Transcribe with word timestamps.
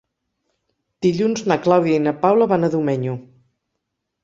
Dilluns 1.07 1.43
na 1.51 1.59
Clàudia 1.67 2.01
i 2.01 2.01
na 2.07 2.15
Paula 2.25 2.51
van 2.55 2.69
a 2.71 2.73
Domenyo. 2.79 3.17